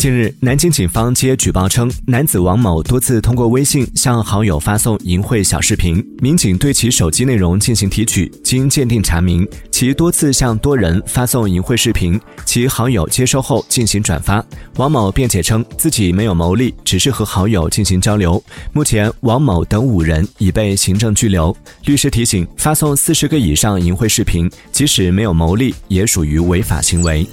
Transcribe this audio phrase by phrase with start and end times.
[0.00, 14.42] 近日南京警方接举报称男子王某多次通过微信向好友发送淫秽小视频民警对其手机内容进行提取经鉴定查明其多次向多人发送淫秽视频其好友接收后进行转发
[14.76, 18.42] 王某辩解称自己没有牟利只是和好友进行交流
[18.72, 21.54] 目前王某等五人已被行政拘留
[21.84, 27.28] 律师提醒发送四十个以上淫秽视频即使没有牟利也属于违法行为。